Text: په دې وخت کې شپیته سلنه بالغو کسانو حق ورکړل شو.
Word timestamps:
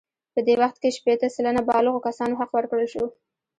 په 0.33 0.39
دې 0.47 0.55
وخت 0.61 0.77
کې 0.81 0.95
شپیته 0.97 1.27
سلنه 1.35 1.61
بالغو 1.67 2.03
کسانو 2.07 2.39
حق 2.39 2.51
ورکړل 2.53 2.85
شو. 2.93 3.05